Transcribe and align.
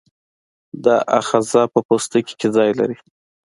دا 0.83 0.95
آخذه 1.19 1.61
په 1.73 1.79
پوستکي 1.87 2.33
کې 2.39 2.47
ځای 2.55 2.69
لري. 2.79 2.97